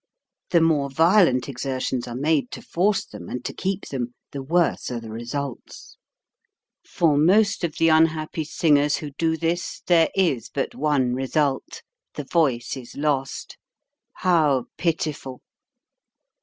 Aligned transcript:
The 0.49 0.61
more 0.61 0.89
violent 0.89 1.47
exertions 1.47 2.07
are 2.07 2.15
made 2.15 2.49
to 2.53 2.61
force 2.63 3.05
them, 3.05 3.29
and 3.29 3.45
to 3.45 3.53
keep 3.53 3.85
them, 3.89 4.15
the 4.31 4.41
worse 4.41 4.89
are 4.89 4.99
the 4.99 5.11
results. 5.11 5.95
For 6.83 7.17
most 7.19 7.63
of 7.63 7.75
the 7.77 7.89
unhappy 7.89 8.43
singers 8.45 8.95
who 8.95 9.11
do 9.11 9.37
this, 9.37 9.83
there 9.85 10.09
is 10.15 10.49
but 10.49 10.73
one 10.73 11.13
result: 11.13 11.83
the 12.15 12.23
voice 12.25 12.75
is 12.75 12.97
lost. 12.97 13.57
How 14.13 14.65
pitiful 14.75 15.43